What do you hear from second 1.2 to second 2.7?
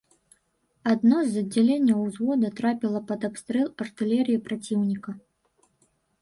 з аддзяленняў ўзвода